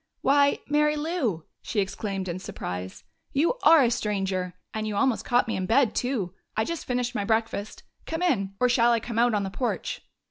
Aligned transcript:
"Why, 0.21 0.57
Mary 0.67 0.95
Lou!" 0.95 1.45
she 1.61 1.79
exclaimed 1.79 2.27
in 2.27 2.39
surprise. 2.39 3.03
"You 3.33 3.59
are 3.61 3.83
a 3.83 3.91
stranger! 3.91 4.55
And 4.73 4.87
you 4.87 4.95
almost 4.95 5.23
caught 5.25 5.47
me 5.47 5.55
in 5.55 5.67
bed, 5.67 5.93
too! 5.93 6.33
I 6.57 6.63
just 6.65 6.85
finished 6.87 7.13
my 7.13 7.23
breakfast. 7.23 7.83
Come 8.07 8.23
in 8.23 8.55
or 8.59 8.67
shall 8.67 8.93
I 8.93 8.99
come 8.99 9.19
out 9.19 9.35
on 9.35 9.43
the 9.43 9.51
porch?" 9.51 10.01